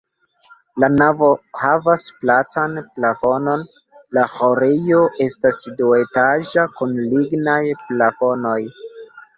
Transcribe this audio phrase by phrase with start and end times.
[0.83, 1.27] La navo
[1.63, 3.67] havas platan plafonon,
[4.19, 8.61] la ĥorejo estas duetaĝa kun lignaj plafonoj.